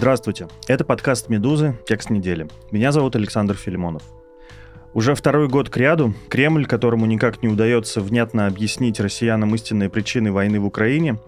[0.00, 1.78] Здравствуйте, это подкаст «Медузы.
[1.86, 2.48] Текст недели».
[2.70, 4.02] Меня зовут Александр Филимонов.
[4.94, 10.32] Уже второй год к ряду Кремль, которому никак не удается внятно объяснить россиянам истинные причины
[10.32, 11.18] войны в Украине,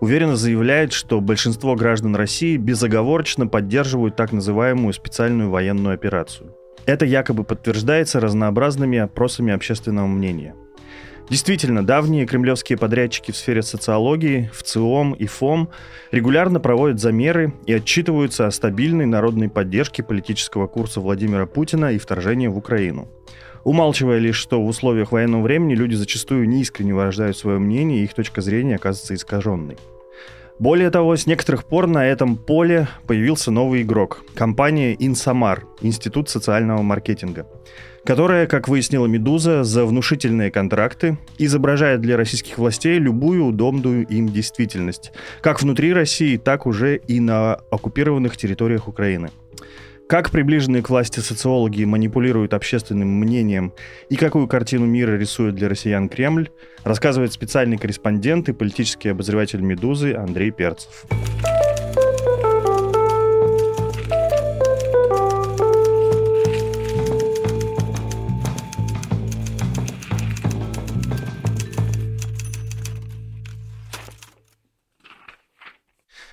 [0.00, 6.54] уверенно заявляет, что большинство граждан России безоговорочно поддерживают так называемую специальную военную операцию.
[6.84, 10.54] Это якобы подтверждается разнообразными опросами общественного мнения–
[11.30, 15.68] Действительно, давние кремлевские подрядчики в сфере социологии, ВЦИОМ и ФОМ
[16.10, 22.48] регулярно проводят замеры и отчитываются о стабильной народной поддержке политического курса Владимира Путина и вторжения
[22.48, 23.08] в Украину.
[23.64, 28.14] Умалчивая лишь, что в условиях военного времени люди зачастую неискренне выражают свое мнение, и их
[28.14, 29.76] точка зрения оказывается искаженной.
[30.58, 36.82] Более того, с некоторых пор на этом поле появился новый игрок– компания Инсамар, Институт социального
[36.82, 37.46] маркетинга–
[38.08, 45.12] которая, как выяснила «Медуза», за внушительные контракты изображает для российских властей любую удобную им действительность,
[45.42, 49.30] как внутри России, так уже и на оккупированных территориях Украины.
[50.08, 53.74] Как приближенные к власти социологи манипулируют общественным мнением
[54.08, 56.48] и какую картину мира рисует для россиян Кремль,
[56.82, 61.04] рассказывает специальный корреспондент и политический обозреватель «Медузы» Андрей Перцев.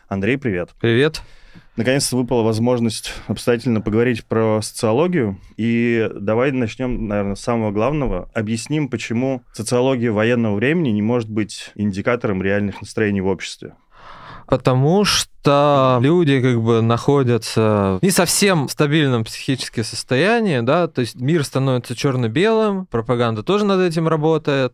[0.08, 0.70] Андрей, привет.
[0.80, 1.22] Привет.
[1.76, 5.38] Наконец-то выпала возможность обстоятельно поговорить про социологию.
[5.58, 8.30] И давай начнем, наверное, с самого главного.
[8.34, 13.76] Объясним, почему социология военного времени не может быть индикатором реальных настроений в обществе.
[14.48, 15.35] Потому что
[16.02, 21.96] люди как бы находятся не совсем в стабильном психическом состоянии, да, то есть мир становится
[21.96, 24.74] черно-белым, пропаганда тоже над этим работает,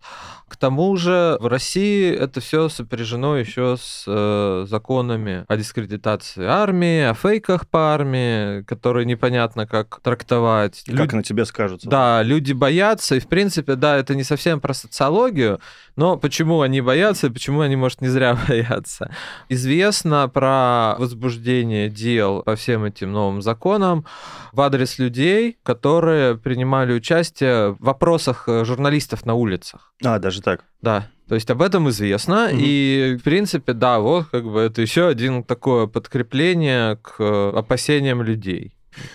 [0.51, 7.03] к тому же в России это все сопряжено еще с э, законами о дискредитации армии,
[7.03, 10.83] о фейках по армии, которые непонятно как трактовать.
[10.85, 11.13] Как Люд...
[11.13, 11.89] на тебе скажутся.
[11.89, 15.61] Да, люди боятся, и в принципе, да, это не совсем про социологию,
[15.95, 19.09] но почему они боятся и почему они, может, не зря боятся.
[19.47, 20.60] Известно про
[20.99, 24.05] возбуждение дел по всем этим новым законам
[24.51, 29.93] в адрес людей, которые принимали участие в вопросах э, журналистов на улицах.
[30.03, 30.65] А, даже так.
[30.81, 31.07] Да.
[31.27, 32.47] То есть об этом известно.
[32.47, 32.57] Угу.
[32.59, 38.21] И, в принципе, да, вот как бы это еще один такое подкрепление к э, опасениям
[38.21, 38.73] людей.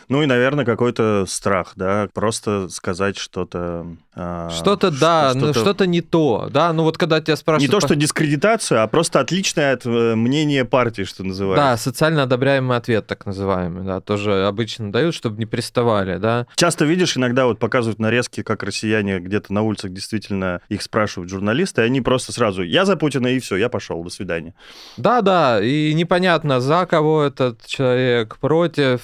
[0.09, 3.87] Ну и, наверное, какой-то страх, да, просто сказать что-то...
[4.15, 5.47] А, что-то, да, что-то...
[5.47, 7.71] Ну, что-то не то, да, ну вот когда тебя спрашивают...
[7.71, 11.65] Не то, что дискредитацию, а просто отличное от э, мнения партии, что называется.
[11.65, 16.47] Да, социально одобряемый ответ, так называемый, да, тоже обычно дают, чтобы не приставали, да.
[16.57, 21.83] Часто видишь, иногда вот показывают нарезки, как россияне где-то на улицах действительно их спрашивают журналисты,
[21.83, 24.55] и они просто сразу «я за Путина» и все, я пошел, до свидания.
[24.97, 29.01] Да-да, и непонятно, за кого этот человек, против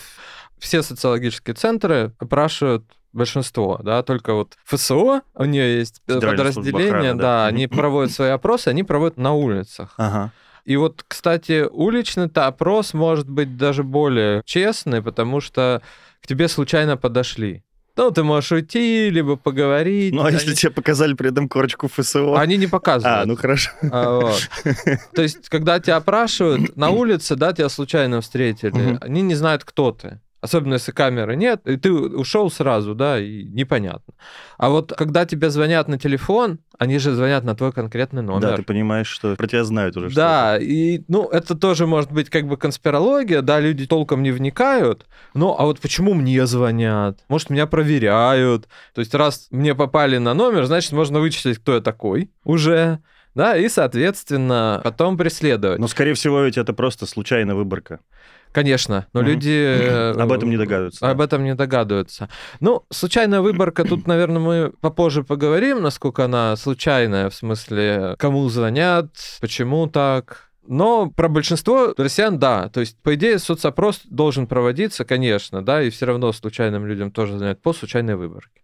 [0.62, 7.22] все социологические центры опрашивают большинство, да, только вот ФСО, у нее есть подразделение, охраны, да,
[7.22, 9.94] да, они проводят свои опросы, они проводят на улицах.
[9.96, 10.30] Ага.
[10.64, 15.82] И вот, кстати, уличный-то опрос может быть даже более честный, потому что
[16.22, 17.64] к тебе случайно подошли.
[17.96, 20.14] Ну, ты можешь уйти, либо поговорить.
[20.14, 20.36] Ну, а они...
[20.36, 22.38] если тебе показали при этом корочку ФСО?
[22.38, 23.24] Они не показывают.
[23.24, 23.70] А, ну хорошо.
[23.90, 24.48] А, вот.
[25.14, 29.90] То есть, когда тебя опрашивают на улице, да, тебя случайно встретили, они не знают, кто
[29.90, 30.20] ты.
[30.42, 34.12] Особенно если камеры нет, и ты ушел сразу, да, и непонятно.
[34.58, 38.40] А вот когда тебе звонят на телефон, они же звонят на твой конкретный номер.
[38.40, 40.10] Да, ты понимаешь, что про тебя знают уже.
[40.10, 45.06] Да, и, ну, это тоже может быть как бы конспирология, да, люди толком не вникают,
[45.32, 47.20] ну, а вот почему мне звонят?
[47.28, 48.66] Может, меня проверяют?
[48.94, 52.98] То есть, раз мне попали на номер, значит, можно вычислить, кто я такой уже,
[53.36, 55.78] да, и, соответственно, потом преследовать.
[55.78, 58.00] Но, скорее всего, ведь это просто случайная выборка.
[58.52, 59.24] Конечно, но mm-hmm.
[59.24, 60.12] люди...
[60.20, 61.10] Об этом не догадываются.
[61.10, 62.28] Об этом не догадываются.
[62.60, 69.08] Ну, случайная выборка, тут, наверное, мы попозже поговорим, насколько она случайная, в смысле, кому звонят,
[69.40, 70.50] почему так.
[70.66, 72.68] Но про большинство россиян, да.
[72.68, 77.36] То есть, по идее, соцопрос должен проводиться, конечно, да, и все равно случайным людям тоже
[77.38, 78.61] звонят по случайной выборке.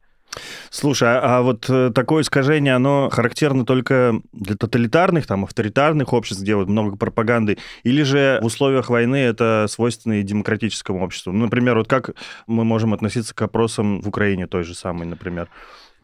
[0.70, 6.42] Слушай, а, а вот э, такое искажение, оно характерно только для тоталитарных, там, авторитарных обществ,
[6.42, 11.32] где вот много пропаганды, или же в условиях войны это свойственно и демократическому обществу?
[11.32, 12.10] Ну, например, вот как
[12.46, 15.48] мы можем относиться к опросам в Украине той же самой, например?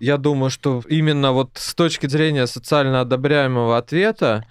[0.01, 4.45] Я думаю, что именно вот с точки зрения социально одобряемого ответа,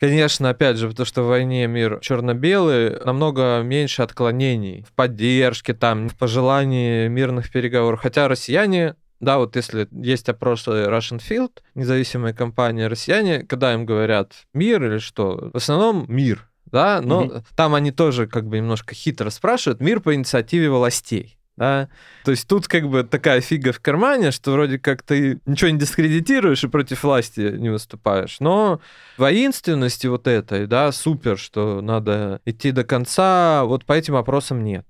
[0.00, 6.08] Конечно, опять же, потому что в войне мир черно-белый, намного меньше отклонений в поддержке, там,
[6.08, 8.00] в пожелании мирных переговоров.
[8.02, 14.32] Хотя россияне да, вот если есть опросы Russian Field, независимая компания, россияне, когда им говорят
[14.52, 16.48] мир или что, в основном мир.
[16.66, 17.44] да, но Мгм.
[17.56, 21.38] там они тоже как бы немножко хитро спрашивают, мир по инициативе властей.
[21.56, 21.88] Да?
[22.24, 25.78] То есть тут как бы такая фига в кармане, что вроде как ты ничего не
[25.78, 28.80] дискредитируешь и против власти не выступаешь, но
[29.18, 34.84] воинственности вот этой, да, супер, что надо идти до конца, вот по этим вопросам нет.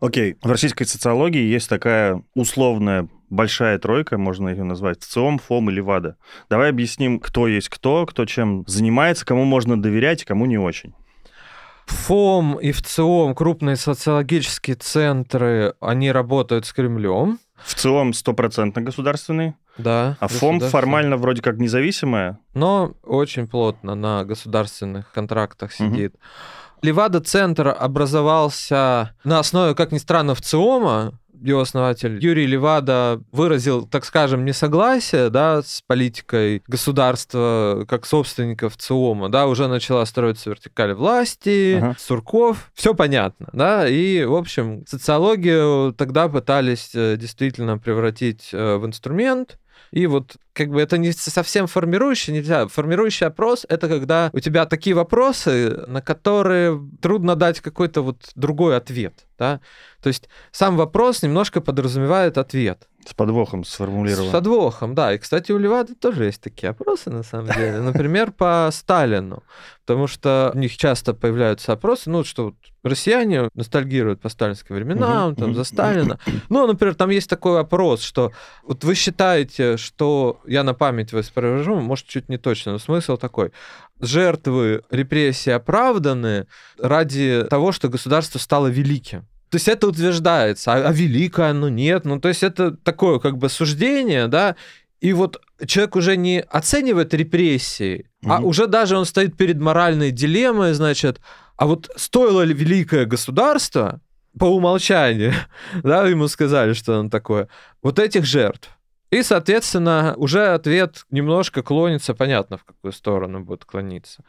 [0.00, 5.80] Окей, в российской социологии есть такая условная большая тройка, можно ее назвать, ВЦИОМ, ФОМ и
[5.80, 6.16] «Левада».
[6.48, 10.94] Давай объясним, кто есть кто, кто чем занимается, кому можно доверять, кому не очень.
[11.86, 17.38] ФОМ и ВЦИОМ, крупные социологические центры, они работают с Кремлем.
[17.64, 22.38] В стопроцентно государственный, Да, а ФОМ формально вроде как независимая.
[22.54, 26.14] но очень плотно на государственных контрактах сидит.
[26.82, 31.18] Левада-центр образовался на основе, как ни странно, ВЦИОМа.
[31.42, 39.28] Его основатель Юрий Левада выразил, так скажем, несогласие да, с политикой государства как собственников ЦИОМа.
[39.28, 41.96] Да, уже начала строиться вертикаль власти, Ага.
[41.98, 42.70] Сурков.
[42.74, 43.48] Все понятно.
[43.52, 43.86] Да?
[43.86, 49.58] И, в общем, социологию тогда пытались э, действительно превратить э, в инструмент,
[49.90, 52.66] и вот как бы это не совсем формирующий, нельзя.
[52.66, 58.76] Формирующий опрос— это когда у тебя такие вопросы, на которые трудно дать какой-то вот другой
[58.76, 59.60] ответ, да.
[60.02, 62.88] То есть сам вопрос немножко подразумевает ответ.
[63.06, 64.30] С подвохом сформулирован.
[64.30, 65.14] С подвохом, да.
[65.14, 67.80] И, кстати, у Левады тоже есть такие опросы, на самом деле.
[67.80, 69.44] Например, по Сталину.
[69.84, 75.28] Потому что у них часто появляются опросы, ну, что вот россияне ностальгируют по сталинским временам,
[75.28, 76.18] Мгм, там, за Сталина.
[76.48, 78.32] Ну, например, там есть такой вопрос, что
[78.64, 83.52] вот вы считаете, что я на память воспроизвожу, может, чуть не точно, но смысл такой.
[84.00, 86.46] Жертвы репрессий оправданы
[86.78, 89.26] ради того, что государство стало великим.
[89.50, 92.04] То есть это утверждается, а, а великое оно нет.
[92.04, 94.56] Ну, то есть это такое как бы суждение, да,
[95.00, 98.44] и вот человек уже не оценивает репрессии, а Мгм.
[98.44, 101.20] уже даже он стоит перед моральной дилеммой, значит,
[101.56, 104.00] а вот стоило ли великое государство
[104.38, 105.32] по умолчанию,
[105.82, 107.48] да, ему сказали, что он такое,
[107.82, 108.70] вот этих жертв.
[109.10, 114.24] И, соответственно, уже ответ немножко клонится, понятно, в какую сторону будет клониться.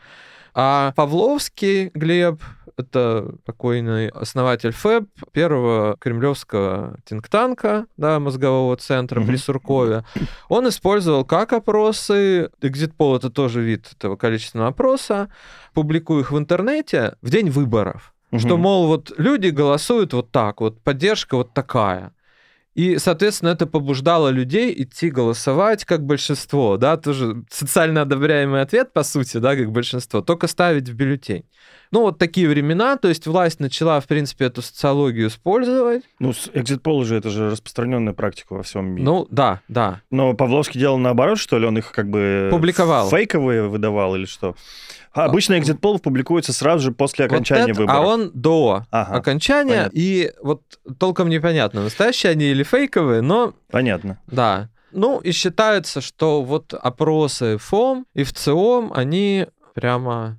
[0.54, 2.42] А Павловский Глеб,
[2.78, 9.36] это покойный основатель ФЭБ, первого кремлевского тинктанка, да, мозгового центра при.
[9.36, 10.04] Суркове,
[10.50, 15.30] он использовал как опросы, экзитпол это тоже вид этого количественного опроса,
[15.74, 18.14] публикую их в интернете в день выборов.
[18.36, 18.62] Что, Мгм.
[18.62, 22.14] мол, вот люди голосуют вот так, вот поддержка вот такая.
[22.78, 29.02] И, соответственно, это побуждало людей идти голосовать как большинство, да, тоже социально одобряемый ответ, по
[29.02, 31.44] сути, да, как большинство, только ставить в бюллетень.
[31.90, 36.04] Ну, вот такие времена, то есть власть начала, в принципе, эту социологию использовать.
[36.20, 39.04] Ну, экзит-полы же это же распространенная практика во всем мире.
[39.04, 40.02] Ну, да, да.
[40.12, 41.66] Но Павловский делал наоборот, что ли?
[41.66, 42.50] Он их как бы...
[42.52, 43.10] Публиковал.
[43.10, 44.56] Фейковые выдавал или что?
[45.14, 48.00] А обычно экзит-пол публикуется сразу же после Вот окончания это- выборов.
[48.00, 49.98] А он до Ага, окончания, понятно.
[49.98, 50.62] и вот
[51.00, 54.20] толком непонятно, настоящие они или фейковые, но Понятно.
[54.28, 54.70] Да.
[54.92, 60.38] Ну, и считается, что вот опросы ФОМ и ВЦИОМ, они прямо,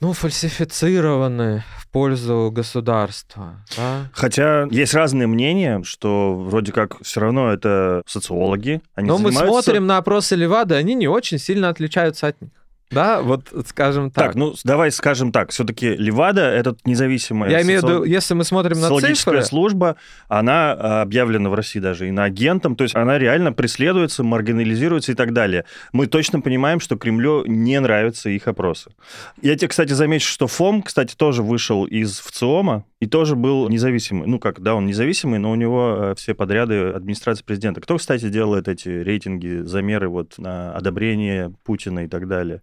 [0.00, 3.64] ну, фальсифицированы в пользу государства.
[3.76, 4.08] Да?
[4.12, 8.80] Хотя есть разные мнения, что вроде как все равно это социологи.
[8.94, 12.50] Они Но мы занимаются- смотрим на опросы Левады, они не очень сильно отличаются от них.
[12.90, 14.26] Да, вот скажем так.
[14.26, 18.44] Так, ну давай скажем так, все-таки Левада это независимая Я имею в виду, если мы
[18.44, 19.96] смотрим на цифры, служба,
[20.28, 25.32] она а, объявлена в России даже иноагентом, то есть она реально преследуется, маргинализируется и так
[25.32, 25.64] далее.
[25.92, 28.90] Мы точно понимаем, что Кремлю не нравятся их опросы.
[29.40, 34.26] Я тебе, кстати, замечу, что ФОМ, кстати, тоже вышел из ВЦИОМа и тоже был независимый.
[34.26, 37.80] Ну как, да, он независимый, но у него э, все подряды администрации президента.
[37.80, 42.62] Кто, кстати, делает эти рейтинги, замеры вот на одобрение Путина и так далее?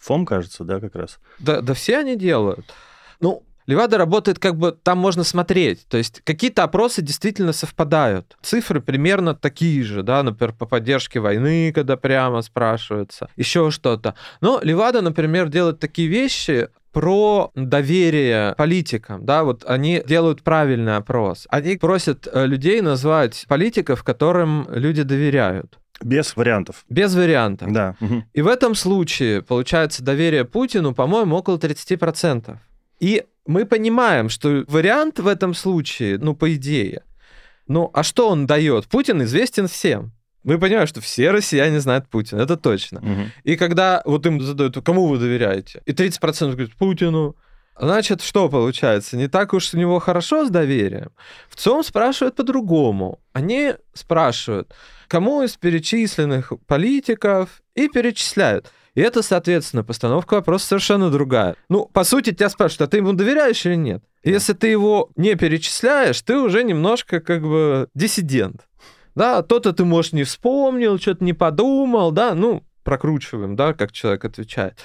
[0.00, 1.18] ФОМ, кажется, да, как раз.
[1.38, 2.72] Да, да все они делают.
[3.20, 5.86] Ну, Левада работает как бы, там можно смотреть.
[5.88, 8.36] То есть какие-то опросы действительно совпадают.
[8.42, 14.14] Цифры примерно такие же, да, например, по поддержке войны, когда прямо спрашивается, еще что-то.
[14.40, 21.46] Но Левада, например, делает такие вещи, про доверие политикам, да, вот они делают правильный опрос.
[21.48, 25.78] Они просят э, людей назвать политиков, которым люди доверяют.
[26.02, 26.84] Без вариантов.
[26.88, 27.72] Без вариантов.
[27.72, 27.96] Да.
[28.00, 28.24] мгм.
[28.32, 32.56] И в этом случае, получается, доверие Путину, по-моему, около 30%.
[33.00, 37.02] И мы понимаем, что вариант в этом случае, ну, по идее,
[37.66, 38.86] ну, а что он дает?
[38.86, 40.12] Путин известен всем.
[40.42, 43.00] Мы понимаем, что все россияне знают Путина, это точно.
[43.00, 43.32] Мгм.
[43.44, 45.82] И когда вот им задают, кому вы доверяете?
[45.86, 47.36] И 30% говорят, Путину.
[47.78, 49.16] Значит, что получается?
[49.16, 51.12] Не так уж у него хорошо с доверием.
[51.48, 53.20] В ЦОМ спрашивают по-другому.
[53.32, 54.74] Они спрашивают,
[55.10, 58.72] кому из перечисленных политиков и перечисляют.
[58.94, 61.56] И это, соответственно, постановка вопроса совершенно другая.
[61.68, 64.04] Ну, по сути, тебя спрашивают, а ты ему доверяешь или нет?
[64.22, 68.68] Если ты его не перечисляешь, ты уже немножко как бы диссидент.
[69.16, 74.24] Да, то-то ты, может, не вспомнил, что-то не подумал, да, ну, прокручиваем, да, как человек
[74.24, 74.78] отвечает.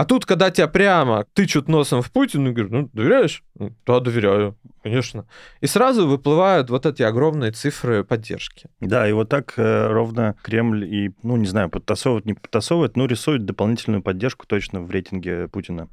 [0.00, 3.42] А тут, когда тебя прямо тычут носом в Путина, говорят, ну, доверяешь?
[3.58, 5.26] Ну, да, доверяю, конечно.
[5.60, 8.70] И сразу выплывают вот эти огромные цифры поддержки.
[8.80, 13.04] Да, и вот так э, ровно Кремль и, ну, не знаю, подтасовывает, не подтасовывает, но
[13.04, 15.90] рисует дополнительную поддержку точно в рейтинге Путина.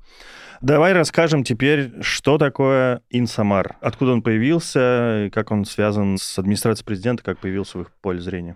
[0.62, 7.24] Давай расскажем теперь, что такое Инсамар, откуда он появился, как он связан с администрацией президента,
[7.24, 8.56] как появился в их поле зрения.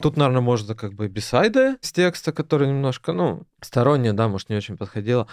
[0.00, 4.56] Тут, наверное, можно как бы бисайды с текста, который немножко, ну, стороннее, да, может, не
[4.56, 5.28] очень подходило.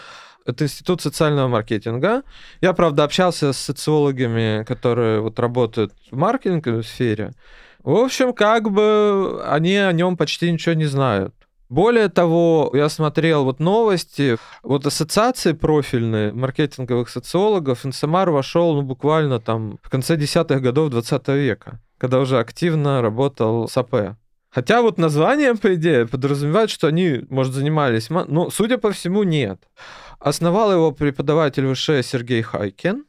[0.46, 2.24] Это институт социального маркетинга.
[2.62, 7.32] Я, правда, общался с социологами, которые вот работают в маркетинговой сфере.
[7.84, 11.34] В общем, как бы они о нем почти ничего не знают.
[11.72, 19.40] Более того, я смотрел вот новости, вот ассоциации профильные маркетинговых социологов, Инсамар вошел ну, буквально
[19.40, 24.18] там в конце десятых годов 20 века, когда уже активно работал с АП.
[24.54, 28.10] Хотя вот название, по идее, подразумевает, что они, может, занимались...
[28.10, 29.64] Ну, судя по всему, нет.
[30.20, 33.06] Основал его преподаватель ВШ Сергей Хайкин.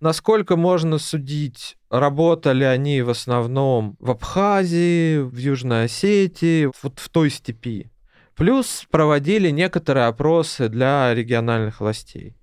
[0.00, 7.30] Насколько можно судить, работали они в основном в Абхазии, в Южной Осетии, вот в той
[7.30, 7.88] степи.
[8.34, 12.34] Плюс проводили некоторые опросы для региональных властей.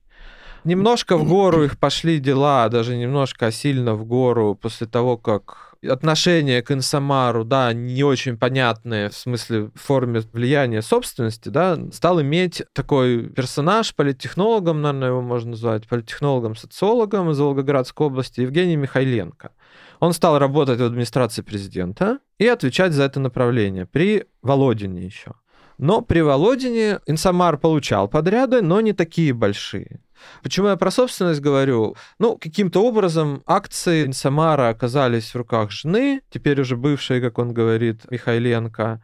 [0.63, 6.61] Немножко в гору их пошли дела, даже немножко сильно в гору после того, как отношение
[6.61, 12.63] к инсамару, да, не очень понятное в смысле в форме влияния собственности, да, стал иметь
[12.73, 19.51] такой персонаж, политтехнологом, наверное, его можно назвать, политтехнологом-социологом из Волгоградской области, Евгений Михайленко.
[19.99, 25.33] Он стал работать в администрации президента и отвечать за это направление при Володине еще.
[25.77, 30.01] Но при Володине Инсамар получал подряды, но не такие большие.
[30.43, 31.95] Почему я про собственность говорю?
[32.19, 38.09] Ну, каким-то образом акции Инсамара оказались в руках жены, теперь уже бывшей, как он говорит,
[38.09, 39.01] Михайленко.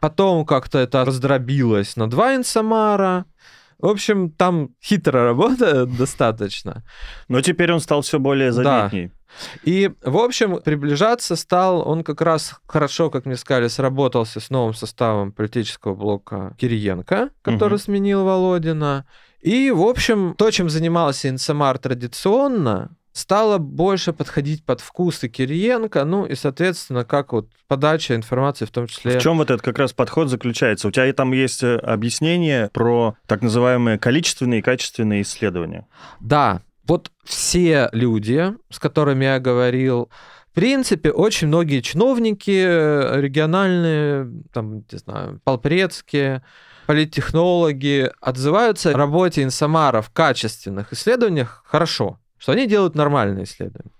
[0.00, 3.24] Потом как-то это раздробилось на два Инсамара.
[3.78, 6.84] В общем, там хитро работает достаточно.
[7.28, 9.06] Но теперь он стал все более заметней.
[9.06, 9.12] Да.
[9.62, 14.74] И, в общем, приближаться стал, он как раз хорошо, как мне сказали, сработался с новым
[14.74, 17.82] составом политического блока Кириенко, который угу.
[17.82, 19.06] сменил Володина.
[19.40, 26.24] И, в общем, то, чем занимался Инсамар традиционно, стало больше подходить под вкусы Кириенко, ну
[26.24, 29.18] и, соответственно, как вот подача информации в том числе.
[29.18, 30.88] В чем вот этот как раз подход заключается?
[30.88, 35.86] У тебя там есть э, объяснение про так называемые количественные и качественные исследования.
[36.20, 40.10] Да, вот все люди, с которыми я говорил,
[40.50, 46.42] в принципе, очень многие чиновники э, региональные, там, не знаю, полпредские,
[46.88, 53.92] политтехнологи отзываются о работе Инсамара в качественных исследованиях хорошо, что они делают нормальные исследования.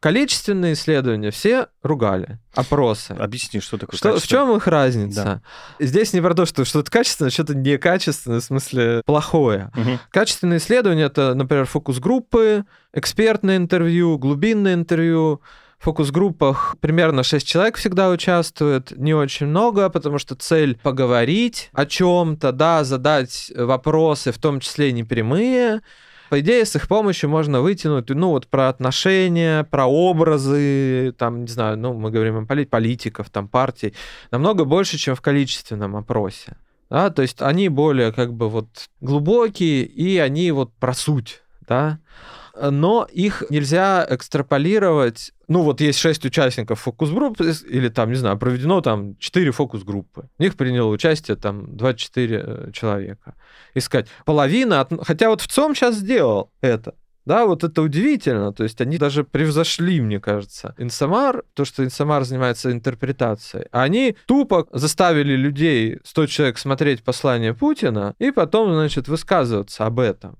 [0.00, 3.12] Количественные исследования все ругали, опросы.
[3.12, 5.42] Объясни, что такое что, В чем их разница?
[5.78, 5.84] Да.
[5.84, 9.70] Здесь не про то, что что-то качественное, что-то некачественное, в смысле плохое.
[9.76, 9.98] Угу.
[10.10, 15.42] Качественные исследования— это, например, фокус-группы, экспертное интервью, глубинное интервью,
[15.80, 22.52] фокус-группах примерно 6 человек всегда участвует, не очень много, потому что цель поговорить о чем-то,
[22.52, 25.80] да, задать вопросы, в том числе непрямые.
[26.28, 31.48] По идее, с их помощью можно вытянуть, ну, вот про отношения, про образы, там, не
[31.48, 33.94] знаю, ну, мы говорим о политиков, там, партий,
[34.30, 36.56] намного больше, чем в количественном опросе.
[36.88, 38.68] Да, то есть они более как бы вот
[39.00, 41.98] глубокие, и они вот про суть, да
[42.70, 45.32] но их нельзя экстраполировать.
[45.48, 50.28] Ну, вот есть шесть участников фокус-группы, или там, не знаю, проведено там четыре фокус-группы.
[50.38, 53.34] В них приняло участие там 24 э, человека.
[53.74, 54.92] Искать половина, от...
[55.06, 56.94] хотя вот в ЦОМ сейчас сделал это.
[57.26, 58.52] Да, вот это удивительно.
[58.52, 63.66] То есть они даже превзошли, мне кажется, Инсамар, то, что Инсамар занимается интерпретацией.
[63.70, 70.38] Они тупо заставили людей, 100 человек, смотреть послание Путина и потом, значит, высказываться об этом.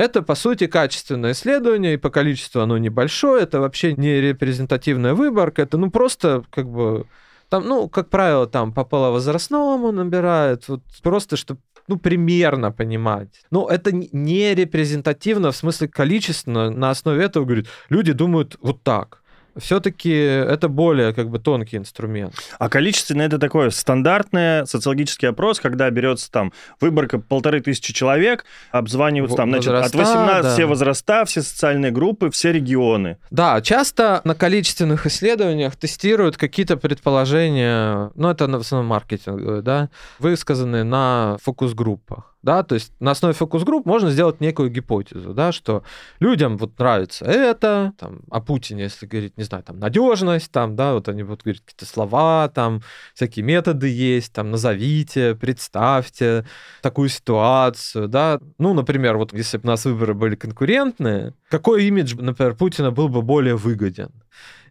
[0.00, 5.60] Это, по сути, качественное исследование, и по количеству оно небольшое, это вообще не репрезентативная выборка,
[5.60, 7.04] это ну просто как бы
[7.50, 13.42] там, ну, как правило, там по половозрастному набирают, вот просто, чтобы ну, примерно понимать.
[13.50, 19.19] Ну, это не репрезентативно в смысле количественно, на основе этого, говорит, люди думают вот так.
[19.56, 22.34] Все-таки это более как бы тонкий инструмент.
[22.58, 29.36] А количественно это такое стандартный социологический опрос, когда берется там выборка полторы тысячи человек, обзваниваются
[29.36, 30.52] там, значит, от 18 да.
[30.52, 33.18] все возраста, все социальные группы, все регионы.
[33.30, 40.84] Да, часто на количественных исследованиях тестируют какие-то предположения, ну это в основном маркетинг, да, высказанные
[40.84, 45.82] на фокус-группах да, то есть на основе фокус-групп можно сделать некую гипотезу, да, что
[46.20, 50.94] людям вот нравится это, там, о Путине, если говорить, не знаю, там, надежность, там, да,
[50.94, 52.82] вот они будут говорить какие-то слова, там,
[53.14, 56.46] всякие методы есть, там, назовите, представьте
[56.82, 62.14] такую ситуацию, да, ну, например, вот если бы у нас выборы были конкурентные, какой имидж,
[62.18, 64.10] например, Путина был бы более выгоден?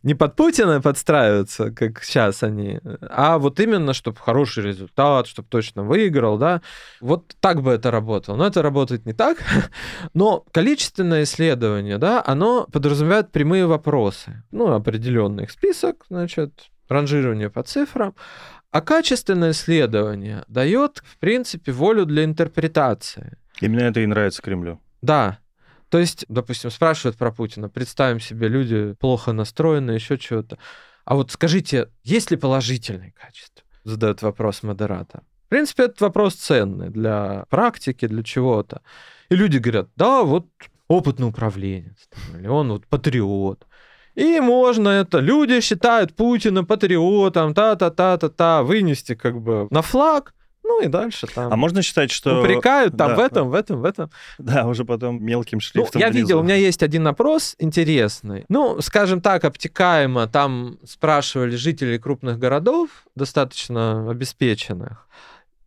[0.04, 5.84] Не под Путина подстраиваться, как сейчас они, а вот именно, чтобы хороший результат, чтобы точно
[5.84, 6.62] выиграл, да.
[7.02, 8.38] Вот так бы это работало.
[8.38, 9.38] Но это работает не так.
[10.14, 14.44] Но количественное исследование, да, оно подразумевает прямые вопросы.
[14.52, 18.16] Ну, определенный их список, значит, ранжирование по цифрам.
[18.72, 23.38] А качественное исследование дает, в принципе, волю для интерпретации.
[23.62, 24.80] Именно это и нравится Кремлю.
[25.02, 25.40] Да,
[25.90, 30.58] то есть, допустим, спрашивают про Путина, представим себе, люди плохо настроены, еще чего-то.
[31.06, 33.64] А вот скажите, есть ли положительные качества?
[33.84, 35.22] Задает вопрос модератор.
[35.46, 38.82] В принципе, этот вопрос ценный для практики, для чего-то.
[39.30, 40.46] И люди говорят, да, вот
[40.88, 43.66] опытный управленец, или он вот патриот.
[44.16, 50.34] И можно это, люди считают Путина патриотом, та-та-та-та-та, вынести как бы на флаг,
[50.70, 51.52] ну и дальше там.
[51.52, 52.42] А можно считать, что...
[52.42, 53.50] Упрекают там да, в этом, да.
[53.50, 54.12] в этом, в этом.
[54.38, 56.26] Да, уже потом мелким шрифтом ну, Я внизу.
[56.26, 58.46] видел, у меня есть один опрос интересный.
[58.50, 60.28] Ну, скажем так, обтекаемо.
[60.28, 65.08] Там спрашивали жителей крупных городов, достаточно обеспеченных.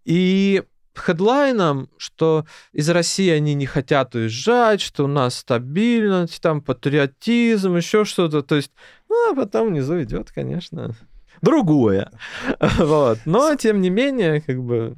[0.04, 0.62] И
[0.94, 8.04] хедлайном, что из России они не хотят уезжать, что у нас стабильность, там патриотизм, еще
[8.04, 8.42] что-то.
[8.42, 8.70] То есть,
[9.08, 10.94] ну, а потом внизу идет, конечно
[11.42, 12.10] другое.
[12.78, 13.18] Вот.
[13.26, 14.96] Но, тем не менее, как бы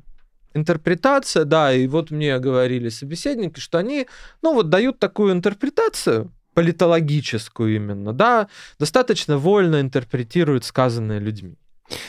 [0.55, 4.07] интерпретация, да, и вот мне говорили собеседники, что они,
[4.43, 8.49] ну вот дают такую интерпретацию, политологическую именно, да,
[8.79, 11.59] достаточно вольно интерпретируют сказанное людьми.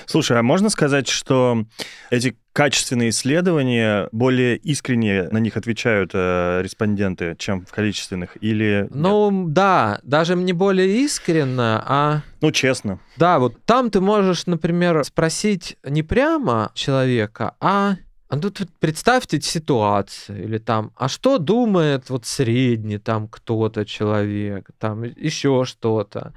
[0.05, 1.65] Слушай, а можно сказать, что
[2.09, 8.37] эти качественные исследования более искренне на них отвечают э, респонденты, чем в количественных?
[8.41, 9.53] Или ну нет?
[9.53, 12.99] да, даже не более искренно, а ну честно.
[13.17, 19.39] Да, вот там ты можешь, например, спросить не прямо человека, а а тут вот представьте
[19.39, 26.33] ситуацию, или там, а что думает вот средний там кто-то человек, там еще что-то.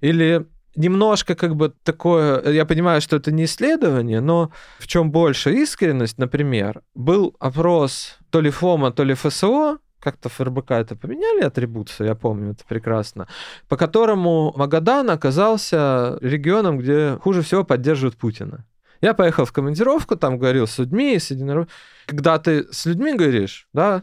[0.00, 5.52] Или немножко как бы такое, я понимаю, что это не исследование, но в чем больше
[5.54, 11.42] искренность, например, был опрос то ли ФОМа, то ли ФСО, как-то в РБК это поменяли
[11.42, 13.26] атрибуцию, я помню это прекрасно,
[13.68, 18.64] по которому Магадан оказался регионом, где хуже всего поддерживают Путина.
[19.00, 21.68] Я поехал в командировку, там говорил с людьми, с единорог...
[22.06, 24.02] Когда ты с людьми говоришь, да,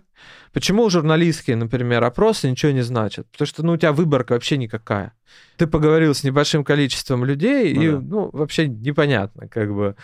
[0.54, 3.28] почему журналистские, например, опросы ничего не значат?
[3.32, 5.14] Потому что, ну, у тебя выборка вообще никакая.
[5.58, 8.00] Ты поговорил с небольшим количеством людей, ну, и, да.
[8.00, 9.96] ну, вообще непонятно, как бы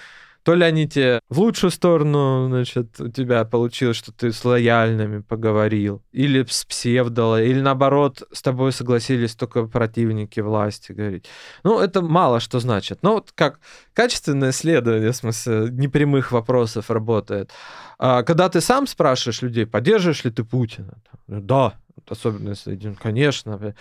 [0.47, 5.19] то ли они тебе в лучшую сторону, значит, у тебя получилось, что ты с лояльными
[5.19, 11.25] поговорил, или с псевдола, или наоборот, с тобой согласились только противники власти говорить.
[11.65, 12.99] Ну, это мало что значит.
[13.01, 13.59] Но вот как
[13.93, 17.51] качественное исследование, в смысле, непрямых вопросов работает.
[17.99, 20.97] А когда ты сам спрашиваешь людей, поддерживаешь ли ты Путина?
[21.27, 21.73] Да,
[22.11, 23.75] особенно если, конечно.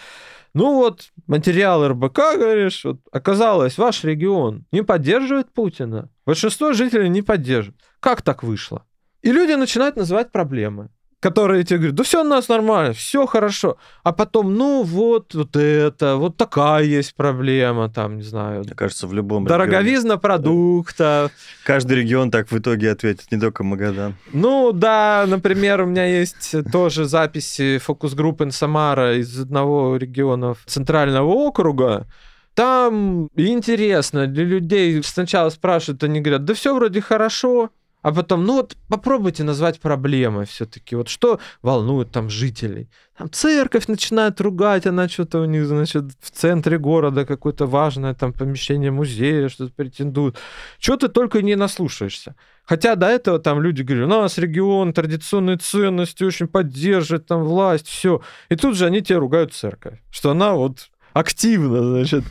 [0.55, 6.11] Ну вот, материал РБК, говоришь, вот, оказалось, ваш регион не поддерживает Путина.
[6.25, 7.81] Большинство жителей не поддерживают.
[8.01, 8.85] Как так вышло?
[9.23, 10.91] И люди начинают называть проблемы
[11.27, 13.77] которые тебе говорят, да все у нас нормально, все хорошо.
[14.05, 18.63] А потом, ну вот, вот это, вот такая есть проблема, там, не знаю.
[18.65, 20.21] Мне кажется, в любом Дороговизна регионе.
[20.21, 21.31] продукта.
[21.65, 24.15] Каждый регион так в итоге ответит, не только Магадан.
[24.33, 32.07] Ну да, например, у меня есть тоже записи фокус-группы Самара из одного региона центрального округа,
[32.55, 35.03] там интересно для людей.
[35.03, 37.71] Сначала спрашивают, они говорят, да все вроде хорошо,
[38.07, 40.95] а потом, ну вот попробуйте назвать проблемой все-таки.
[40.95, 42.89] Вот что волнует там жителей?
[43.19, 48.33] Там церковь начинает ругать, она что-то у них, значит, в центре города какое-то важное там
[48.33, 50.37] помещение музея, что-то претендует.
[50.79, 52.37] Чего ты только не наслушаешься.
[52.65, 57.89] Хотя до этого там люди говорили, у нас регион, традиционные ценности очень поддерживает там власть,
[57.89, 58.21] все.
[58.49, 62.25] И тут же они тебе ругают церковь, что она вот активно, значит.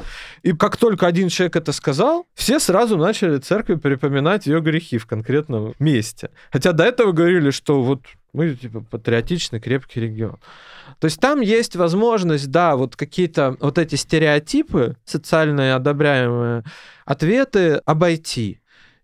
[0.43, 5.07] И как только один человек это сказал, все сразу начали церкви припоминать ее грехи в
[5.07, 6.29] конкретном месте.
[6.51, 8.01] Хотя до этого говорили, что вот
[8.35, 10.37] Мы, типа, патриотичный, крепкий регион.
[10.99, 16.63] То есть там есть возможность, да, вот какие-то вот эти стереотипы, социально одобряемые
[17.05, 18.59] ответы обойти.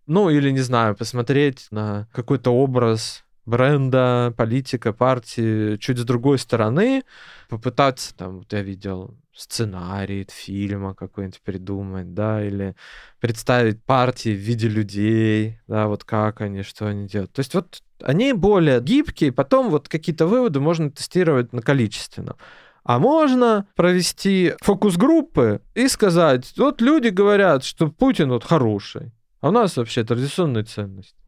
[0.06, 7.04] Ну, или, не знаю, посмотреть на какой-то образ бренда, политика, партии чуть с другой стороны,
[7.48, 12.76] попытаться, там, вот я видел сценарий фильма какой-нибудь придумать, да, или
[13.20, 17.32] представить партии в виде людей, да, вот как они, что они делают.
[17.32, 22.36] То есть вот они более гибкие, потом вот какие-то выводы можно тестировать на количественном.
[22.84, 29.52] А можно провести фокус-группы и сказать, вот люди говорят, что Путин вот хороший, а у
[29.52, 31.21] нас вообще традиционные ценности.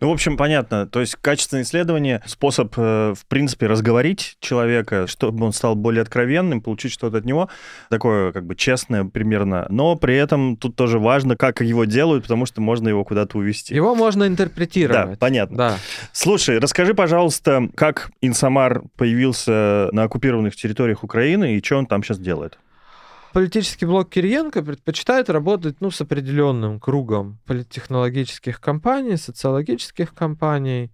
[0.00, 0.86] Ну, в общем, понятно.
[0.86, 6.60] То есть качественное исследование— способ, э, в принципе, разговорить человека, чтобы он стал более откровенным,
[6.60, 7.48] получить что-то от него,
[7.90, 9.66] такое как бы честное примерно.
[9.70, 13.74] Но при этом тут тоже важно, как его делают, потому что можно его куда-то увести.
[13.74, 15.10] Его можно интерпретировать.
[15.10, 15.56] Да, понятно.
[15.56, 15.78] Да.
[16.12, 22.18] Слушай, расскажи, пожалуйста, как Инсамар появился на оккупированных территориях Украины и что он там сейчас
[22.18, 22.58] делает?
[23.36, 30.90] Политический блок Кириенко предпочитает работать ну, с определенным кругом политтехнологических компаний, социологических компаний.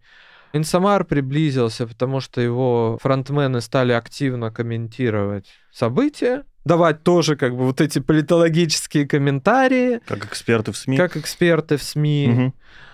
[0.52, 7.80] Инсамар приблизился, потому что его фронтмены стали активно комментировать события, давать тоже как бы вот
[7.80, 10.00] эти политологические комментарии.
[10.06, 10.96] Как эксперты в СМИ.
[10.96, 12.28] Как эксперты в СМИ.
[12.32, 12.52] Угу.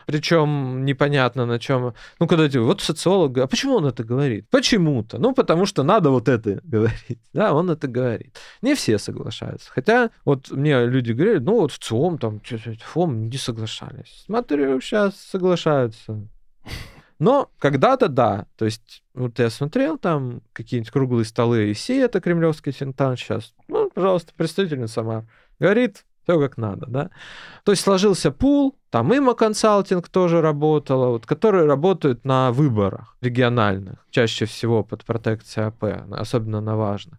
[0.09, 1.93] Причем непонятно на чем.
[2.19, 4.49] Ну, когда ты, вот социолог, а почему он это говорит?
[4.49, 5.19] Почему-то.
[5.19, 7.21] Ну, потому что надо вот это говорить.
[7.35, 8.35] Да, он это говорит.
[8.63, 9.71] Не все соглашаются.
[9.71, 14.23] Хотя вот мне люди говорят, ну, вот в ЦИОМ, там, ФОМ не соглашались.
[14.25, 16.27] Смотрю, сейчас соглашаются.
[17.19, 18.47] Но когда-то да.
[18.57, 23.55] То есть, вот я смотрел там какие-нибудь круглые столы, все это кремлевский синтан сейчас.
[23.67, 25.27] Ну, пожалуйста, представительница сама.
[25.59, 27.11] Говорит, все как надо, да.
[27.65, 34.07] То есть сложился пул, там Има консалтинг тоже работала, вот, которые работают на выборах региональных,
[34.11, 37.19] чаще всего под протекцией АП, особенно на важных.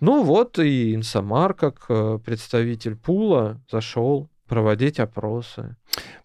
[0.00, 5.76] Ну вот и Инсамар, как э, представитель пула, зашел проводить опросы.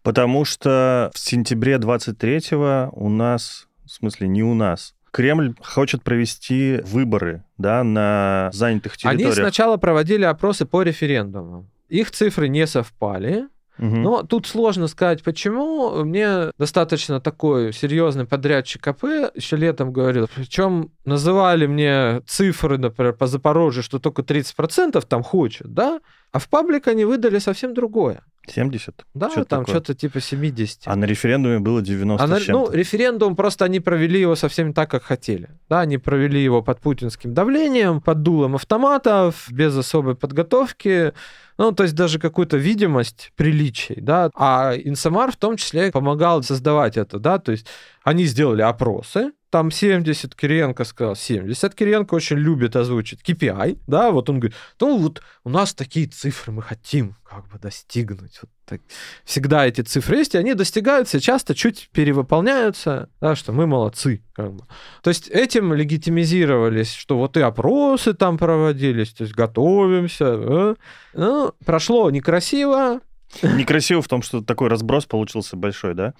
[0.03, 6.81] Потому что в сентябре 23-го у нас, в смысле не у нас, Кремль хочет провести
[6.83, 9.31] выборы да, на занятых территориях.
[9.31, 11.69] Они сначала проводили опросы по референдумам.
[11.89, 13.47] Их цифры не совпали.
[13.79, 13.95] Угу.
[13.95, 16.03] Но тут сложно сказать, почему.
[16.03, 19.03] Мне достаточно такой серьезный подрядчик АП
[19.33, 20.29] еще летом говорил.
[20.35, 26.01] Причем называли мне цифры, например, по Запорожью, что только 30% там хочет, да?
[26.31, 28.23] А в паблик они выдали совсем другое.
[28.47, 29.05] 70?
[29.13, 30.81] Да, что там что-то типа 70.
[30.85, 34.89] А на референдуме было 90 а на, Ну, референдум просто они провели его совсем так,
[34.89, 35.49] как хотели.
[35.69, 41.13] Да, они провели его под путинским давлением, под дулом автоматов, без особой подготовки.
[41.57, 44.29] Ну, то есть даже какую-то видимость приличий, да.
[44.35, 47.67] А Инсамар в том числе помогал создавать это, да, то есть
[48.03, 51.75] они сделали опросы, там 70, Кириенко сказал 70.
[51.75, 56.51] Кириенко очень любит озвучить KPI, да, вот он говорит, ну вот у нас такие цифры
[56.53, 58.39] мы хотим как бы достигнуть.
[58.41, 58.81] Вот так.
[59.23, 64.53] Всегда эти цифры есть, и они достигаются, часто чуть перевыполняются, да, что мы молодцы, как
[64.53, 64.63] бы.
[65.01, 70.37] То есть этим легитимизировались, что вот и опросы там проводились, то есть готовимся.
[70.37, 70.75] Да?
[71.13, 73.01] Ну, прошло некрасиво,
[73.43, 76.13] Некрасиво в том, что такой разброс получился большой, да?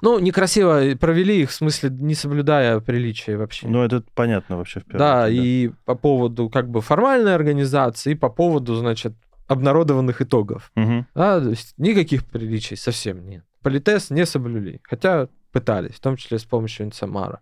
[0.00, 3.68] Ну, некрасиво провели их, в смысле, не соблюдая приличия вообще.
[3.68, 5.36] Ну, это понятно вообще в первую да, очередь.
[5.36, 9.14] Да, и по поводу как бы формальной организации, и по поводу, значит,
[9.46, 10.72] обнародованных итогов.
[10.76, 11.06] Угу.
[11.14, 13.44] Да, то есть никаких приличий совсем нет.
[13.62, 17.40] Политез не соблюли, хотя пытались, в том числе с помощью Инсамара.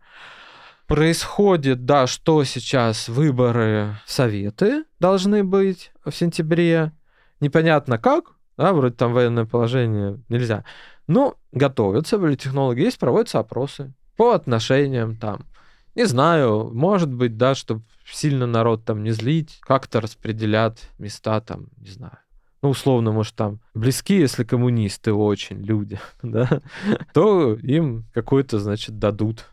[0.87, 6.92] Происходит, да, что сейчас выборы Советы должны быть в сентябре.
[7.40, 10.64] Непонятно как, да, вроде там военное положение нельзя.
[11.07, 15.45] Но готовятся, политтехнологи есть, проводятся опросы по отношениям там.
[15.95, 21.69] Не знаю, может быть, да, чтобы сильно народ там не злить, как-то распределят места там,
[21.77, 22.19] не знаю.
[22.62, 26.62] Ну, условно, может, там близкие, если коммунисты очень люди, да,
[27.12, 29.51] то им какой-то, значит, дадут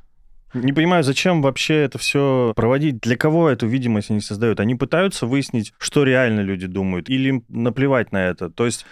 [0.54, 3.00] не понимаю, зачем вообще это все проводить?
[3.00, 4.60] Для кого эту видимость они создают?
[4.60, 8.50] Они пытаются выяснить, что реально люди думают, или им наплевать на это?
[8.50, 8.86] То есть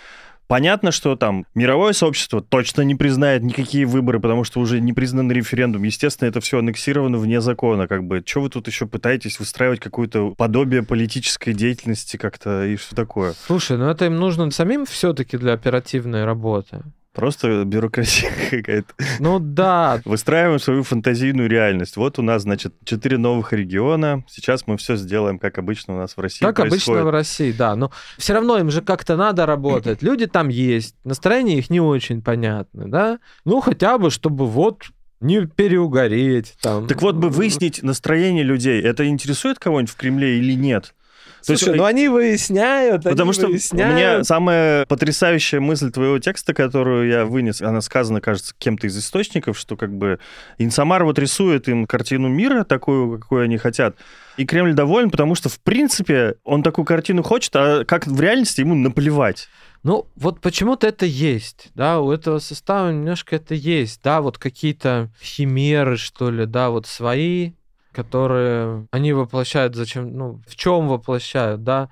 [0.49, 5.31] Понятно, что там мировое сообщество точно не признает никакие выборы, потому что уже не признан
[5.31, 5.83] референдум.
[5.83, 7.87] Естественно, это все аннексировано вне закона.
[7.87, 12.95] Как бы, что вы тут еще пытаетесь выстраивать какое-то подобие политической деятельности как-то и что
[12.95, 13.35] такое?
[13.45, 16.81] Слушай, ну это им нужно самим все-таки для оперативной работы.
[17.13, 18.93] Просто бюрократия какая-то.
[19.19, 19.99] Ну да.
[20.05, 21.97] Выстраиваем свою фантазийную реальность.
[21.97, 24.23] Вот у нас, значит, четыре новых региона.
[24.27, 26.87] Сейчас мы все сделаем, как обычно у нас в России Как происходит.
[26.87, 27.75] обычно в России, да.
[27.75, 30.03] Но все равно им же как-то надо работать.
[30.03, 30.95] Люди там есть.
[31.03, 33.19] Настроение их не очень понятно, да.
[33.43, 34.83] Ну, хотя бы, чтобы вот
[35.19, 36.55] не переугореть.
[36.61, 36.87] Там.
[36.87, 40.93] Так вот бы выяснить настроение людей, это интересует кого-нибудь в Кремле или нет?
[41.41, 43.93] Слушай, То есть, ну они выясняют, Потому они что выясняют.
[43.93, 48.97] у меня самая потрясающая мысль твоего текста, которую я вынес, она сказана, кажется, кем-то из
[48.97, 50.19] источников, что как бы
[50.57, 53.95] Инсамар вот рисует им картину мира такую, какую они хотят,
[54.37, 58.61] и Кремль доволен, потому что, в принципе, он такую картину хочет, а как в реальности
[58.61, 59.49] ему наплевать.
[59.83, 65.09] Ну, вот почему-то это есть, да, у этого состава немножко это есть, да, вот какие-то
[65.21, 67.51] химеры, что ли, да, вот свои,
[67.99, 71.89] которые они воплощают зачем, ну, в чем воплощают, да.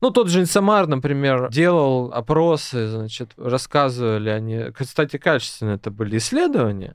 [0.00, 6.94] Ну, тот же Инсамар, например, делал опросы, значит, рассказывали они, кстати, качественно это были исследования,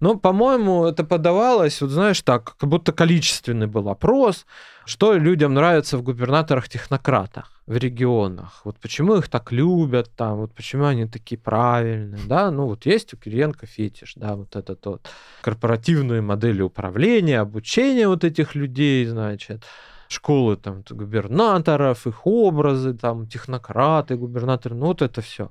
[0.00, 4.46] но, по-моему, это подавалось, вот знаешь, так, как будто количественный был опрос,
[4.84, 8.60] что людям нравится в губернаторах-технократах в регионах.
[8.64, 13.12] Вот почему их так любят там, вот почему они такие правильные, да, ну вот есть
[13.14, 15.08] у Кириенко фетиш, да, вот этот вот
[15.40, 19.64] корпоративные модели управления, обучения вот этих людей, значит,
[20.08, 25.50] школы там губернаторов, их образы, там технократы, губернаторы, ну вот это все.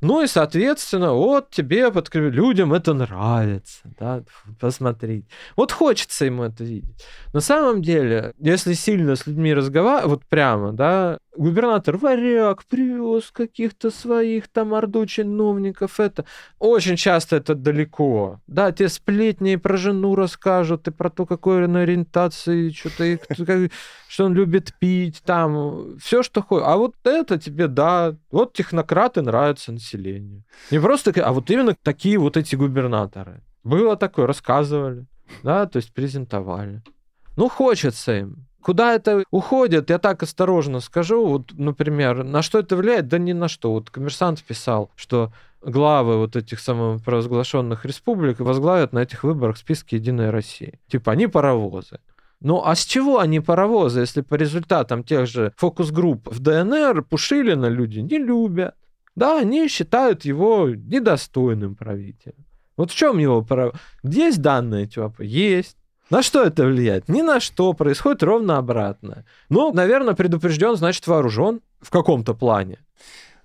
[0.00, 4.22] Ну и, соответственно, вот тебе, людям это нравится, да,
[4.60, 5.24] посмотреть.
[5.56, 7.04] Вот хочется ему это видеть.
[7.32, 13.90] На самом деле, если сильно с людьми разговаривать, вот прямо, да, губернатор варяг привез каких-то
[13.90, 16.24] своих там орду чиновников, это
[16.58, 18.40] очень часто это далеко.
[18.46, 23.18] Да, те сплетни про жену расскажут, и про то, какой он ориентации, что-то,
[24.08, 26.66] что он любит пить, там, все, что хочет.
[26.68, 30.42] А вот это тебе, да, вот технократы нравятся населению.
[30.70, 33.42] Не просто, а вот именно такие вот эти губернаторы.
[33.64, 35.06] Было такое, рассказывали,
[35.42, 36.82] да, то есть презентовали.
[37.36, 38.46] Ну, хочется им.
[38.62, 41.26] Куда это уходит, я так осторожно скажу.
[41.26, 43.08] Вот, например, на что это влияет?
[43.08, 43.72] Да ни на что.
[43.72, 50.30] Вот коммерсант писал, что главы вот этих самопровозглашенных республик возглавят на этих выборах списки «Единой
[50.30, 50.80] России».
[50.88, 51.98] Типа, они паровозы.
[52.40, 57.66] Ну а с чего они паровозы, если по результатам тех же фокус-групп в ДНР Пушилина
[57.66, 58.74] люди не любят?
[59.16, 62.44] Да, они считают его недостойным правителем.
[62.76, 63.72] Вот в чем его право?
[64.02, 65.22] Есть данные, типа?
[65.22, 65.76] Есть.
[66.10, 67.08] На что это влияет?
[67.08, 67.72] Ни на что.
[67.72, 69.24] Происходит ровно обратно.
[69.48, 72.78] Ну, наверное, предупрежден, значит вооружен в каком-то плане.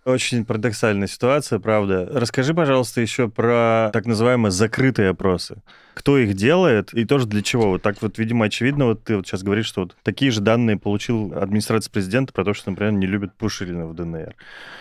[0.06, 2.10] Очень парадоксальная ситуация, правда.
[2.12, 5.62] Расскажи, пожалуйста, еще про так называемые закрытые опросы.
[5.94, 7.72] Кто их делает и тоже для чего?
[7.72, 10.78] Вот так вот, видимо, очевидно, вот ты вот сейчас говоришь, что вот такие же данные
[10.78, 14.36] получил администрация президента про то, что, например, не любит Пушилина в ДНР.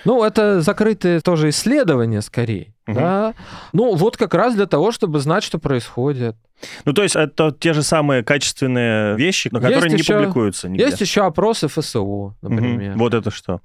[0.05, 2.75] Ну, это закрытые тоже исследования, скорее.
[2.87, 2.97] Угу.
[2.97, 3.35] Да?
[3.73, 6.37] Ну, вот как раз для того, чтобы знать, что происходит.
[6.85, 10.69] Ну, то есть это те же самые качественные вещи, но которые есть не еще, публикуются
[10.69, 10.85] нигде.
[10.85, 12.93] Есть еще опросы ФСО, например.
[12.93, 12.99] Угу.
[12.99, 13.61] Вот это что?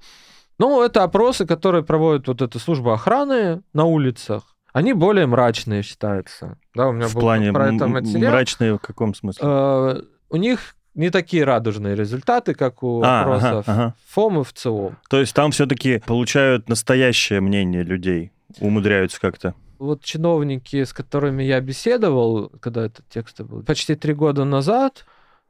[0.58, 4.54] Ну, это опросы, которые проводит вот эта служба охраны на улицах.
[4.72, 6.58] Они более мрачные считаются.
[6.74, 8.32] Да, у меня в был плане про это материал.
[8.32, 9.42] Мрачные в каком смысле?
[9.46, 13.94] Э, у них не такие радужные результаты, как у а, опросов ага, ага.
[14.08, 14.98] ФОМ и ВЦИОМ.
[15.08, 19.54] То есть там все-таки получают настоящее мнение людей, умудряются как-то.
[19.78, 25.04] Вот чиновники, с которыми я беседовал, когда этот текст был, почти три года назад,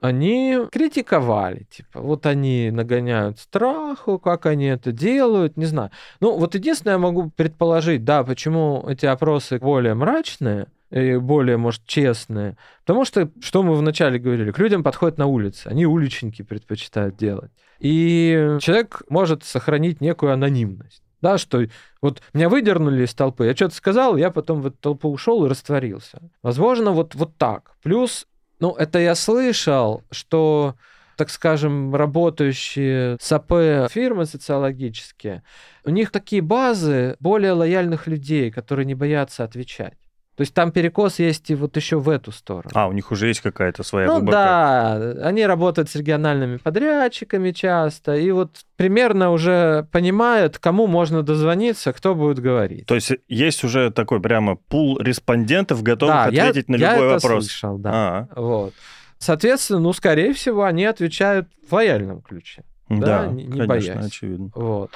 [0.04, 5.92] они критиковали, типа, вот они нагоняют страху, как они это делают, не знаю.
[6.20, 11.86] Ну, вот единственное, я могу предположить, да, почему эти опросы более мрачные, и более, может,
[11.86, 12.58] честные.
[12.84, 17.50] Потому что, что мы вначале говорили, к людям подходят на улице, они уличники предпочитают делать.
[17.80, 21.02] И человек может сохранить некую анонимность.
[21.22, 21.64] Да, что
[22.02, 25.48] вот меня выдернули из толпы, я что-то сказал, я потом в эту толпу ушел и
[25.48, 26.20] растворился.
[26.42, 27.72] Возможно, вот, вот так.
[27.82, 28.26] Плюс
[28.60, 30.76] ну, это я слышал, что
[31.16, 35.42] так скажем, работающие с АП фирмы социологические,
[35.84, 39.94] у них такие базы более лояльных людей, которые не боятся отвечать.
[40.36, 42.70] То есть там перекос есть и вот еще в эту сторону.
[42.74, 44.32] А, у них уже есть какая-то своя ну, выборка.
[44.32, 51.92] да, они работают с региональными подрядчиками часто, и вот примерно уже понимают, кому можно дозвониться,
[51.92, 52.86] кто будет говорить.
[52.86, 57.14] То есть есть уже такой прямо пул респондентов, готовых да, ответить я, на любой я
[57.14, 57.24] вопрос.
[57.24, 57.90] Это слышал, да.
[57.92, 58.40] А-а.
[58.40, 58.74] Вот.
[59.18, 62.64] Соответственно, ну, скорее всего, они отвечают в лояльном ключе.
[62.88, 64.06] Да, да не, не конечно, боясь.
[64.06, 64.50] очевидно.
[64.54, 64.90] Вот.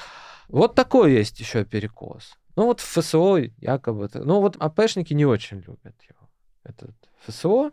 [0.49, 2.33] Вот такой есть еще перекос.
[2.59, 4.09] Ну вот ФСО якобы...
[4.13, 6.29] Ну вот АПшники не очень любят его,
[6.65, 6.93] этот
[7.25, 7.71] ФСО.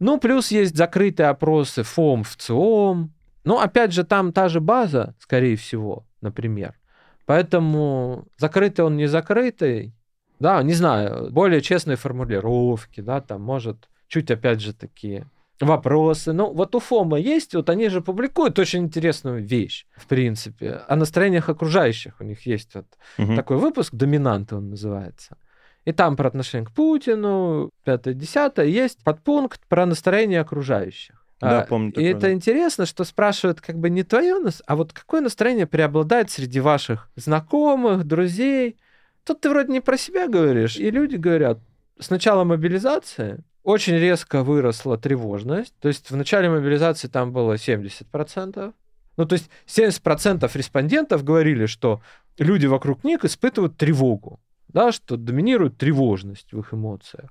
[0.00, 3.10] Ну плюс есть закрытые опросы ФОМ, ВЦИОМ.
[3.44, 6.78] Ну опять же там та же база, скорее всего, например.
[7.24, 9.94] Поэтому закрытый он не закрытый.
[10.38, 15.26] Да, не знаю, более честные формулировки, да, там может чуть опять же такие
[15.60, 16.32] вопросы.
[16.32, 20.96] Ну, вот у ФОМа есть, вот они же публикуют очень интересную вещь, в принципе, о
[20.96, 22.20] настроениях окружающих.
[22.20, 22.86] У них есть вот
[23.18, 23.36] угу.
[23.36, 25.36] такой выпуск «Доминанты» он называется.
[25.84, 31.24] И там про отношение к Путину, пятое-десятое, есть подпункт про настроение окружающих.
[31.40, 32.32] Да, А, помню И такое, это да.
[32.32, 38.04] интересно, что спрашивают как бы не твое, а вот какое настроение преобладает среди ваших знакомых,
[38.04, 38.76] друзей.
[39.24, 41.58] Тут ты вроде не про себя говоришь, и люди говорят,
[41.98, 45.74] с начала мобилизации очень резко выросла тревожность.
[45.80, 48.72] То есть в начале мобилизации там было 70%.
[49.18, 52.00] Ну, то есть 70% респондентов говорили, что
[52.38, 57.30] люди вокруг них испытывают тревогу, да, что доминирует тревожность в их эмоциях.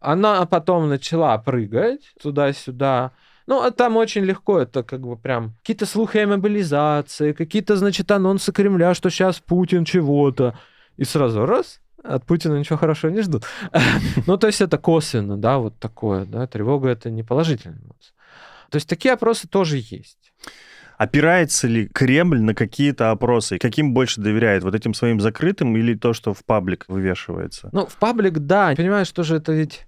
[0.00, 3.12] Она потом начала прыгать туда-сюда.
[3.46, 8.10] Ну, а там очень легко, это как бы прям какие-то слухи о мобилизации, какие-то, значит,
[8.10, 10.58] анонсы Кремля, что сейчас Путин чего-то.
[10.96, 13.44] И сразу раз, от Путина ничего хорошего не ждут.
[14.26, 18.14] Ну, то есть это косвенно, да, вот такое, да, тревога— это не положительная эмоция.
[18.70, 20.32] То есть такие опросы тоже есть.
[20.98, 23.58] Опирается ли Кремль на какие-то опросы?
[23.58, 24.62] Каким больше доверяет?
[24.62, 27.68] Вот этим своим закрытым или то, что в паблик вывешивается?
[27.72, 29.86] Ну, в паблик, да, понимаешь, что же это ведь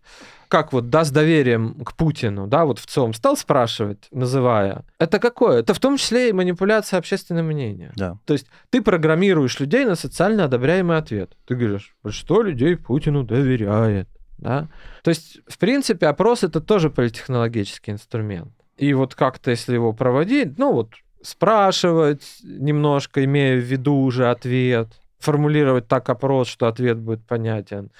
[0.49, 4.85] как вот да, с доверием к Путину, да, вот в целом стал спрашивать, называя.
[4.99, 5.61] Это какое?
[5.61, 7.93] Это в том числе и манипуляция общественным мнением.
[7.97, 8.19] Да.
[8.25, 11.37] То есть ты программируешь людей на социально одобряемый ответ.
[11.47, 14.09] Ты говоришь, что людей Путину доверяет,
[14.39, 14.69] да?
[15.03, 18.53] То есть, в принципе, опрос это тоже политтехнологический инструмент.
[18.77, 20.91] И вот как-то, если его проводить, ну вот
[21.23, 27.91] спрашивать немножко, имея в виду уже ответ, формулировать так опрос, что ответ будет понятен.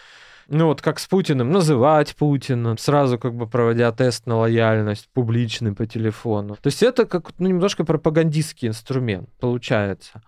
[0.49, 5.75] Ну вот как с Путиным, называть Путина, сразу как бы проводя тест на лояльность публичный
[5.75, 6.57] по телефону.
[6.57, 10.23] То есть это как ну, немножко пропагандистский инструмент получается.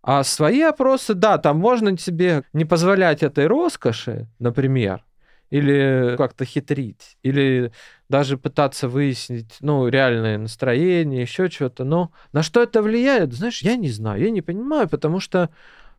[0.00, 5.04] А свои опросы, да, там можно себе не позволять этой роскоши, например,
[5.50, 7.72] или как-то хитрить, или
[8.08, 11.82] даже пытаться выяснить, ну, реальное настроение, еще что-то.
[11.82, 15.50] Но на что это влияет, знаешь, я не знаю, я не понимаю, потому что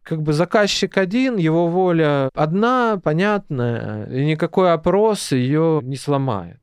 [0.10, 6.58] как бы заказчик один, его воля одна, понятная, и никакой опрос ее не сломает.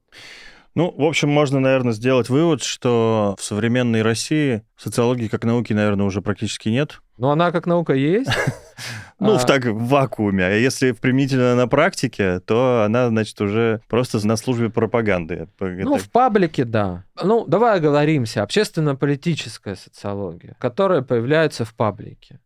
[0.75, 6.05] Ну, в общем, можно, наверное, сделать вывод, что в современной России социологии как науки, наверное,
[6.05, 7.01] уже практически нет.
[7.17, 8.31] Но она как наука есть.
[9.19, 10.45] Ну, А, в так, в вакууме.
[10.45, 15.49] А если применительно на практике, то она, значит, уже просто на службе пропаганды.
[15.59, 17.05] Ну, в паблике, да.
[17.23, 18.43] Ну, давай оговоримся.
[18.43, 22.39] Общественно-политическая социология, которая появляется в паблике.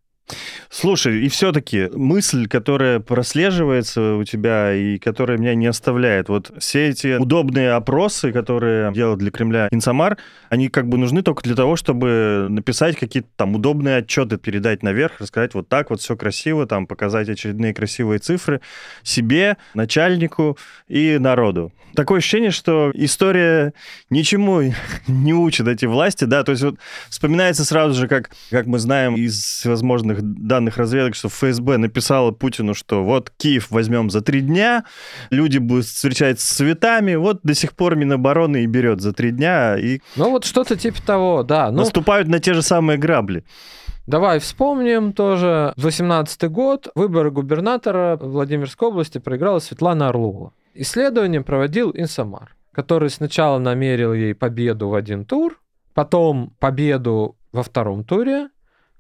[0.69, 6.89] Слушай, и все-таки мысль, которая прослеживается у тебя и которая меня не оставляет, вот все
[6.89, 11.77] эти удобные опросы, которые делал для Кремля Инсамар, они как бы нужны только для того,
[11.77, 16.87] чтобы написать какие-то там удобные отчеты, передать наверх, рассказать вот так вот все красиво, там
[16.87, 18.61] показать очередные красивые цифры
[19.03, 20.57] себе, начальнику
[20.89, 21.73] и народу.
[21.95, 23.73] Такое ощущение, что история
[24.11, 24.63] ничему
[25.09, 26.77] не учит эти власти, да, то есть вот
[27.09, 29.65] вспоминается сразу же, как, как мы знаем из
[30.21, 34.85] всевозможных данных разведок, что ФСБ написала Путину, что вот Киев возьмем за три дня,
[35.31, 39.77] люди будут встречать с цветами, вот до сих пор Минобороны и берет за три дня,
[39.77, 41.71] и Ну, вот что-то типа того, да.
[41.71, 43.45] Ну, наступают на те же самые грабли.
[44.07, 45.73] Давай вспомним тоже.
[45.77, 46.89] 18 год.
[46.95, 50.53] Выборы губернатора Владимирской области проиграла Светлана Орлова.
[50.75, 55.61] Исследование проводил Инсамар, который сначала намерил ей победу в один тур,
[55.95, 58.49] потом победу во втором туре.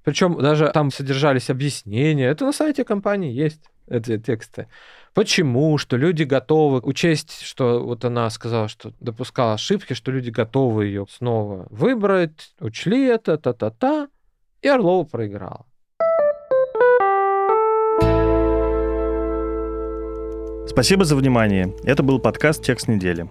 [0.05, 2.27] Причем даже там содержались объяснения.
[2.27, 4.69] Это на сайте компании есть эти тексты.
[5.13, 10.87] Почему, что люди готовы учесть, что вот она сказала, что допускала ошибки, что люди готовы
[10.87, 14.09] ее снова выбрать, учли это, та-та-та,
[14.63, 15.67] и Орлова проиграла.
[20.71, 21.75] Спасибо за внимание.
[21.83, 23.27] Это был подкаст «Текст недели».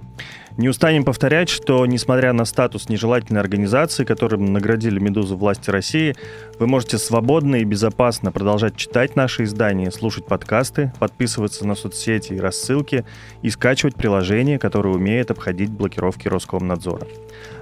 [0.58, 6.18] Не устанем повторять, что, несмотря на статус нежелательной организации, которым наградили «Медузу» власти России,
[6.60, 12.40] вы можете свободно и безопасно продолжать читать наши издания, слушать подкасты, подписываться на соцсети и
[12.40, 13.06] рассылки
[13.42, 17.08] и скачивать приложение, которое умеет обходить блокировки Роскомнадзора.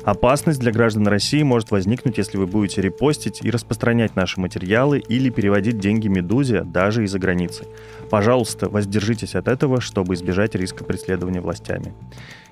[0.07, 5.29] Опасность для граждан России может возникнуть, если вы будете репостить и распространять наши материалы или
[5.29, 7.65] переводить деньги «Медузе» даже из-за границы.
[8.09, 11.93] Пожалуйста, воздержитесь от этого, чтобы избежать риска преследования властями.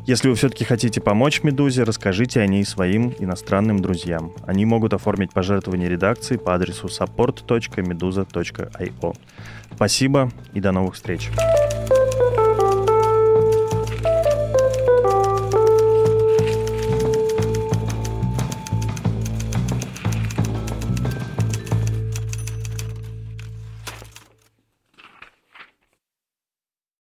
[0.06, 4.34] Если вы все-таки хотите помочь «Медузе», расскажите о ней своим иностранным друзьям.
[4.46, 9.16] Они могут оформить пожертвование редакции по адресу support.meduza.io.
[9.74, 11.30] Спасибо и до новых встреч.